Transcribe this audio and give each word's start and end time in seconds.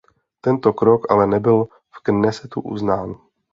Tento 0.41 0.73
krok 0.73 1.01
ale 1.11 1.25
nebyl 1.27 1.67
v 1.95 2.03
Knesetu 2.05 2.59
uznán. 2.61 3.09